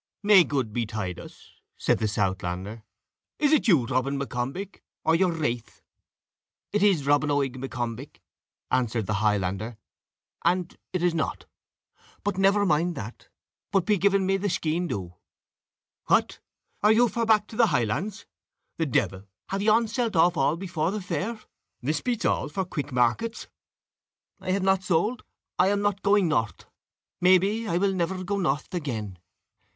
[0.23, 2.81] "May good betide us," said the Southlander.
[3.37, 5.83] "Is this you, Robin M'Combich, or your wraith?"
[6.73, 8.17] "It is Robin Oig M'Combich,"
[8.71, 9.77] answered the Highlander,
[10.43, 11.45] "and it is not.
[12.23, 13.27] But never mind that,
[13.71, 15.13] put pe giving me the skene dhu."
[16.07, 16.39] "What!
[16.83, 18.25] you are for back to the Highlands.
[18.79, 19.27] The devil!
[19.49, 21.39] Have yon selt all off before the fair?
[21.79, 23.49] This beats all for quick markets."
[24.39, 25.23] "I have not sold
[25.59, 26.65] I am not going north.
[27.19, 29.19] May pe I will never go north again.